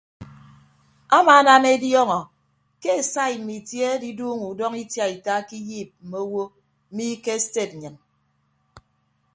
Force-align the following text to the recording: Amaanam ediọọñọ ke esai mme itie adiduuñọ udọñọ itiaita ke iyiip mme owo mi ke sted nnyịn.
Amaanam 1.17 1.63
ediọọñọ 1.73 2.19
ke 2.81 2.89
esai 2.99 3.33
mme 3.39 3.53
itie 3.59 3.85
adiduuñọ 3.93 4.45
udọñọ 4.53 4.77
itiaita 4.83 5.33
ke 5.47 5.55
iyiip 5.61 5.89
mme 6.03 6.17
owo 6.25 6.43
mi 6.95 7.05
ke 7.23 7.33
sted 7.45 7.71
nnyịn. 7.75 7.95